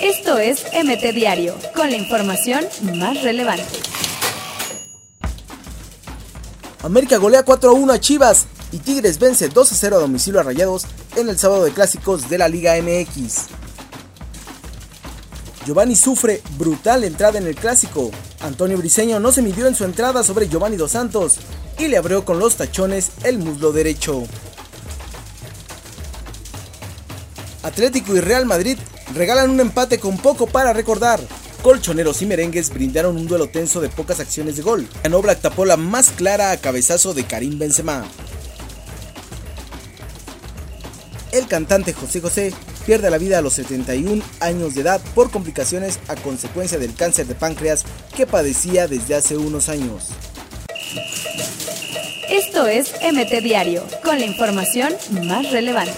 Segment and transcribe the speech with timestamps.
[0.00, 3.64] Esto es MT Diario, con la información más relevante.
[6.82, 10.40] América golea 4 a 1 a Chivas y Tigres vence 2 a 0 a domicilio
[10.40, 10.84] a Rayados
[11.16, 13.46] en el sábado de clásicos de la Liga MX.
[15.66, 18.10] Giovanni sufre brutal entrada en el clásico.
[18.40, 21.38] Antonio Briseño no se midió en su entrada sobre Giovanni Dos Santos
[21.78, 24.22] y le abrió con los tachones el muslo derecho.
[27.62, 28.78] Atlético y Real Madrid
[29.14, 31.20] regalan un empate con poco para recordar.
[31.62, 34.88] Colchoneros y merengues brindaron un duelo tenso de pocas acciones de gol.
[35.02, 38.04] Canobla tapó la más clara a cabezazo de Karim Benzema.
[41.32, 42.54] El cantante José José
[42.86, 47.26] pierde la vida a los 71 años de edad por complicaciones a consecuencia del cáncer
[47.26, 47.84] de páncreas
[48.16, 50.10] que padecía desde hace unos años.
[52.30, 55.92] Esto es MT Diario, con la información más relevante.